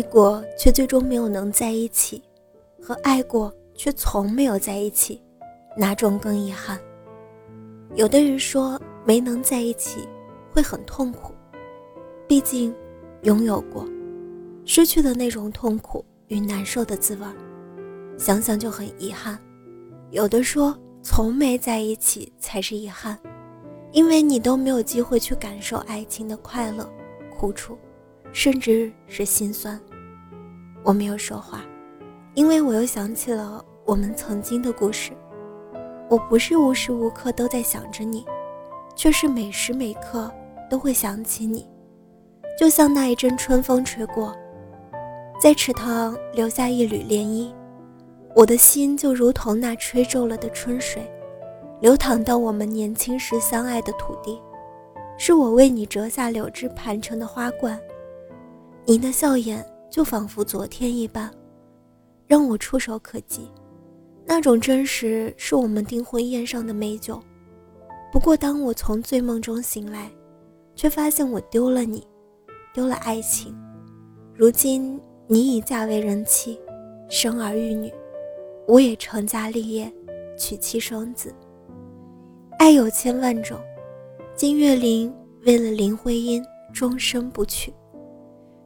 [0.00, 2.22] 爱过却最终没有能在一起，
[2.82, 5.22] 和爱过却从没有在一起，
[5.76, 6.80] 哪种更遗憾？
[7.94, 10.08] 有的人说没能在一起
[10.50, 11.34] 会很痛苦，
[12.26, 12.74] 毕竟
[13.24, 13.86] 拥有过，
[14.64, 17.26] 失去的那种痛苦与难受的滋味，
[18.16, 19.38] 想想就很遗憾。
[20.12, 23.18] 有的说从没在一起才是遗憾，
[23.92, 26.90] 因为你都没有机会去感受爱情的快乐、
[27.36, 27.76] 苦楚。
[28.32, 29.80] 甚至是心酸，
[30.82, 31.62] 我没有说话，
[32.34, 35.12] 因为我又想起了我们曾经的故事。
[36.08, 38.24] 我不是无时无刻都在想着你，
[38.96, 40.30] 却是每时每刻
[40.68, 41.68] 都会想起你。
[42.58, 44.36] 就像那一阵春风吹过，
[45.40, 47.52] 在池塘留下一缕涟漪，
[48.34, 51.02] 我的心就如同那吹皱了的春水，
[51.80, 54.40] 流淌到我们年轻时相爱的土地。
[55.16, 57.78] 是我为你折下柳枝盘成的花冠。
[58.86, 61.30] 你的笑颜就仿佛昨天一般，
[62.26, 63.50] 让我触手可及。
[64.24, 67.20] 那种真实是我们订婚宴上的美酒。
[68.12, 70.10] 不过，当我从醉梦中醒来，
[70.76, 72.06] 却发现我丢了你，
[72.72, 73.52] 丢了爱情。
[74.34, 76.58] 如今你已嫁为人妻，
[77.08, 77.92] 生儿育女，
[78.66, 79.92] 我也成家立业，
[80.38, 81.34] 娶妻生子。
[82.58, 83.58] 爱有千万种，
[84.36, 85.12] 金岳霖
[85.44, 87.72] 为了林徽因，终身不娶。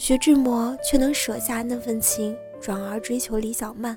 [0.00, 3.94] 徐志摩却能舍下那份情，转而追求李小曼。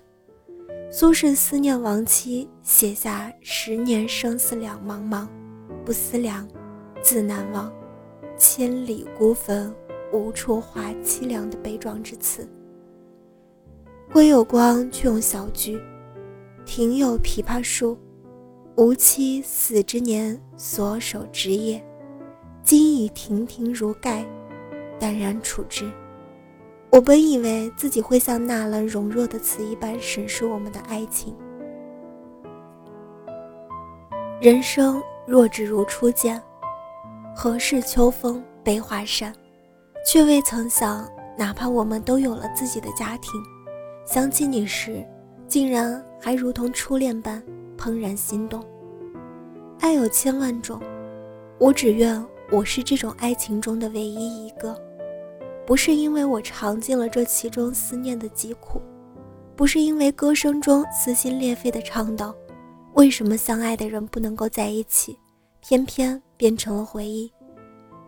[0.92, 5.26] 苏轼思念亡妻，写下“十年生死两茫茫，
[5.86, 6.46] 不思量，
[7.02, 7.72] 自难忘。
[8.38, 9.74] 千里孤坟，
[10.12, 12.46] 无处话凄凉”的悲壮之词。
[14.12, 15.82] 归有光却用小菊，
[16.66, 17.98] 庭有枇杷树，
[18.76, 21.82] 吾妻死之年所手植也，
[22.62, 24.26] 今已亭亭如盖。
[25.04, 25.92] 淡然处之。
[26.90, 31.36] 我本以为自己会像纳兰容若的词一般审视我们的爱情。
[34.40, 36.42] 人生若只如初见，
[37.36, 39.34] 何事秋风悲画扇？
[40.06, 41.06] 却未曾想，
[41.38, 43.34] 哪怕我们都有了自己的家庭，
[44.06, 45.06] 想起你时，
[45.50, 47.44] 竟然还如同初恋般
[47.78, 48.64] 怦然心动。
[49.82, 50.80] 爱有千万种，
[51.60, 54.82] 我只愿我是这种爱情中的唯一一个。
[55.66, 58.82] 不是因为我尝尽了这其中思念的疾苦，
[59.56, 62.36] 不是因为歌声中撕心裂肺的唱道，
[62.94, 65.18] 为什么相爱的人不能够在一起，
[65.62, 67.32] 偏偏变成了回忆，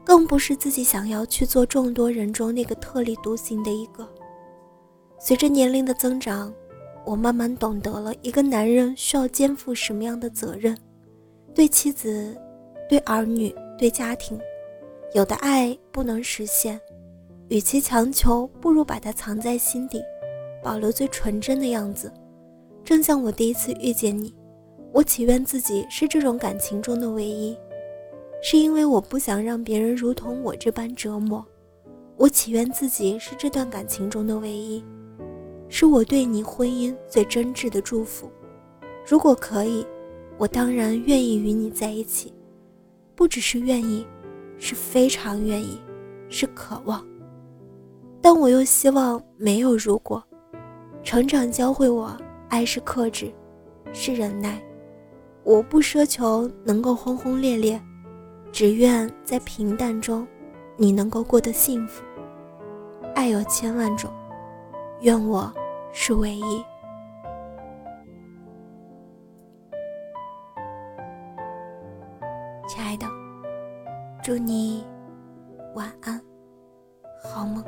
[0.04, 4.08] 更不是自己想要去做众多人中那个特立独行的一个。
[5.18, 6.54] 随着年龄的增长，
[7.06, 10.78] 我慢慢懂得了一个男人需要肩负什么样的责任，
[11.54, 12.36] 对妻子、
[12.90, 14.38] 对儿女、对家庭，
[15.14, 16.80] 有的爱不能实现。
[17.50, 20.02] 与其强求，不如把它藏在心底，
[20.64, 22.12] 保留最纯真的样子。
[22.84, 24.34] 正像我第一次遇见你，
[24.92, 27.56] 我祈愿自己是这种感情中的唯一，
[28.42, 31.46] 是因为我不想让别人如同我这般折磨。
[32.18, 34.84] 我祈愿自己是这段感情中的唯一，
[35.70, 38.32] 是我对你婚姻最真挚的祝福。
[39.06, 39.86] 如果可以，
[40.38, 42.34] 我当然愿意与你在一起，
[43.16, 44.08] 不只是愿意，
[44.58, 45.80] 是非常愿意，
[46.30, 47.06] 是渴望。
[48.26, 50.24] 但我又希望没有如果，
[51.04, 52.12] 成长教会我，
[52.50, 53.32] 爱是克制，
[53.94, 54.60] 是忍耐。
[55.44, 57.80] 我不奢求能够轰轰烈烈，
[58.52, 60.28] 只愿在平淡中，
[60.76, 62.04] 你能够过得幸福。
[63.14, 64.10] 爱有千万种，
[65.02, 65.54] 愿我
[65.94, 66.66] 是唯一。
[72.68, 73.06] 亲爱的，
[74.24, 74.84] 祝你
[75.76, 76.20] 晚安，
[77.24, 77.64] 好梦。